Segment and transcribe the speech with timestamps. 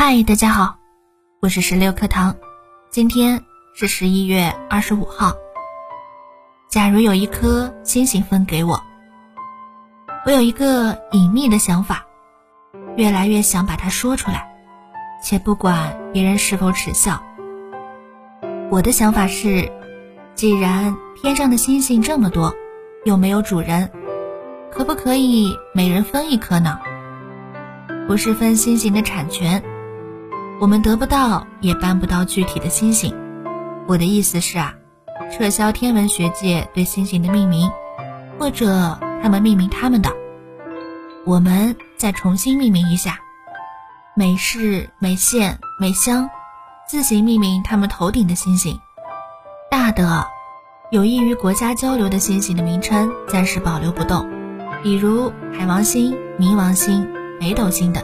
[0.00, 0.76] 嗨，大家好，
[1.40, 2.36] 我是石榴课堂，
[2.88, 3.42] 今天
[3.74, 5.32] 是十一月二十五号。
[6.70, 8.80] 假如有一颗星星分给我，
[10.24, 12.06] 我有一个隐秘的想法，
[12.96, 14.48] 越来越想把它说出来，
[15.20, 17.20] 且不管别人是否耻笑。
[18.70, 19.68] 我的想法是，
[20.36, 22.54] 既然天上的星星这么多，
[23.04, 23.90] 又没有主人，
[24.70, 26.78] 可不可以每人分一颗呢？
[28.06, 29.60] 不是分星星的产权，
[30.60, 33.14] 我们得不到也搬不到具体的星星。
[33.86, 34.74] 我的意思是啊，
[35.32, 37.70] 撤销天文学界对星星的命名，
[38.38, 40.10] 或者他们命名他们的，
[41.24, 43.18] 我们再重新命名一下，
[44.16, 46.28] 每市、每县、每乡。
[46.88, 48.80] 自行命名他们头顶的星星，
[49.70, 50.26] 大的
[50.90, 54.26] 有益于国家交流的星星的名称暂时保留不动，
[54.82, 57.06] 比如海王星、冥王星、
[57.38, 58.02] 北斗星等。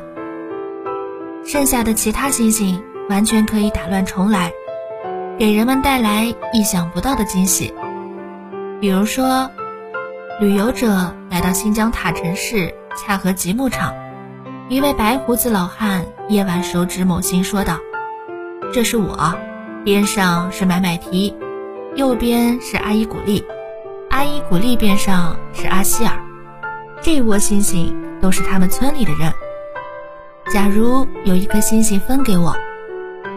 [1.46, 4.50] 剩下的其他星星完全可以打乱重来，
[5.38, 7.72] 给人们带来意想不到的惊喜。
[8.80, 9.50] 比如说，
[10.40, 13.94] 旅游者来到新疆塔城市恰河极牧场，
[14.70, 17.78] 一位白胡子老汉夜晚手指某星说道。
[18.72, 19.34] 这是我，
[19.84, 21.36] 边上是买买提，
[21.94, 23.44] 右边是阿依古丽，
[24.08, 26.18] 阿依古丽边上是阿希尔，
[27.02, 29.30] 这窝星星都是他们村里的人。
[30.54, 32.54] 假如有一颗星星分给我，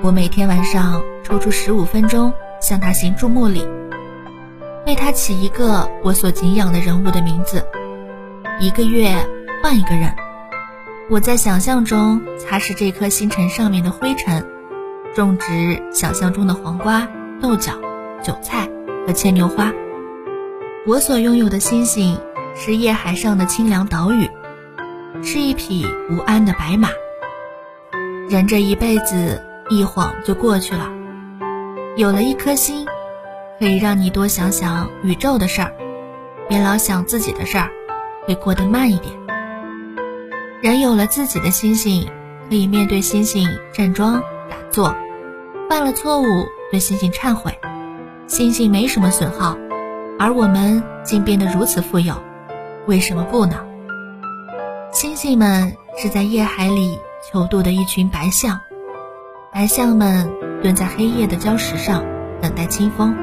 [0.03, 3.67] 我每天晚上抽出十五分钟向他行注目礼，
[4.85, 7.65] 为他起一个我所敬仰的人物的名字，
[8.59, 9.15] 一个月
[9.63, 10.15] 换一个人。
[11.09, 14.45] 我在想象中擦拭这颗星辰上面的灰尘。
[15.15, 17.07] 种植想象中的黄瓜、
[17.41, 17.73] 豆角、
[18.21, 18.69] 韭菜
[19.07, 19.73] 和牵牛花。
[20.85, 22.19] 我所拥有的星星
[22.53, 24.29] 是夜海上的清凉岛屿，
[25.23, 26.89] 是一匹无鞍的白马。
[28.29, 30.91] 人这一辈子一晃就过去了，
[31.95, 32.85] 有了一颗心，
[33.57, 35.73] 可以让你多想想宇宙的事儿，
[36.49, 37.71] 别老想自己的事儿，
[38.27, 39.13] 会过得慢一点。
[40.61, 42.05] 人有了自己的星星，
[42.49, 44.93] 可以面对星星站桩打坐。
[45.69, 46.25] 犯了错误，
[46.69, 47.57] 对星星忏悔，
[48.27, 49.57] 星星没什么损耗，
[50.19, 52.13] 而我们竟变得如此富有，
[52.87, 53.65] 为什么不呢？
[54.91, 56.99] 星星们是在夜海里
[57.29, 58.61] 求渡的一群白象，
[59.51, 60.31] 白象们
[60.63, 62.05] 蹲在黑夜的礁石上
[62.41, 63.13] 等待清风。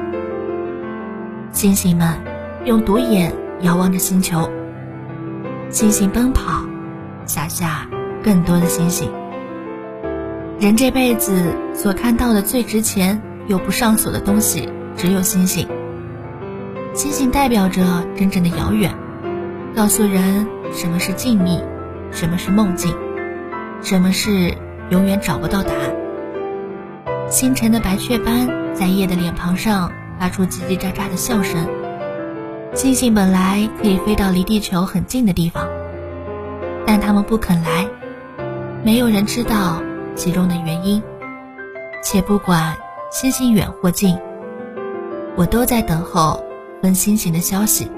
[1.51, 2.19] 星星们
[2.65, 4.47] 用独眼遥望着星球，
[5.71, 6.63] 星星奔跑，
[7.25, 7.89] 撒下
[8.23, 9.09] 更多的星星。
[10.59, 15.67] 人这辈子所看到的最值钱又不上锁的东西，只有星星。
[16.93, 18.93] 星星代表着真正的遥远，
[19.75, 21.63] 告诉人什么是静谧，
[22.11, 22.95] 什么是梦境，
[23.81, 24.53] 什么是
[24.89, 25.95] 永远找不到答案。
[27.29, 31.67] 星辰的白雀斑在夜的脸庞上发出叽叽喳喳的笑声。
[32.73, 35.67] 星星本来可以飞到离地球很近的地方，
[36.85, 37.87] 但他们不肯来，
[38.83, 39.81] 没有人知道。
[40.15, 41.03] 其中的原因，
[42.01, 42.73] 且不管
[43.11, 44.17] 星星远或近，
[45.35, 46.41] 我都在等候
[46.81, 47.91] 问星星的消息。